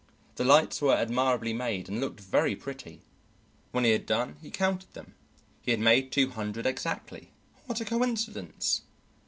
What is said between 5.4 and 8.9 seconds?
He had made two hundred exactly. What a coincidence!